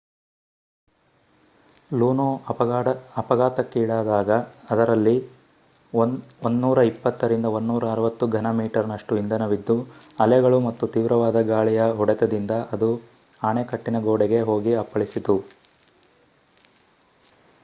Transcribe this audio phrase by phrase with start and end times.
[1.91, 2.25] ಲೂನೋ
[3.17, 4.29] ಅಫಘಾತಕ್ಕೀಡಾದಾಗ
[4.71, 5.13] ಅದರಲ್ಲಿ
[5.93, 9.75] 120-160 ಘನ ಮೀಟರ್ನಷ್ಟು ಇಂಧನವಿದ್ದು
[10.19, 12.89] ಅಲೆಗಳು ಮತ್ತು ತೀವ್ರವಾದ ಗಾಳಿಯ ಹೊಡೆತದಿಂದ ಅದು
[13.41, 15.37] ಅಣೆಕಟ್ಟಿನ ಗೋಡೆಗೆ ಹೋಗಿ ಅಪ್ಪಳಿಸಿತು